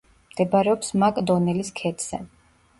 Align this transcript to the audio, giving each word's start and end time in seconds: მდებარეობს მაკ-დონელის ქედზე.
მდებარეობს 0.29 0.89
მაკ-დონელის 1.05 1.71
ქედზე. 1.83 2.25